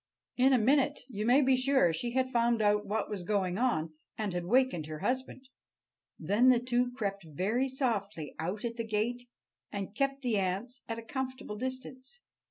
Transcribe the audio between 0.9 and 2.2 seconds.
you may be sure, she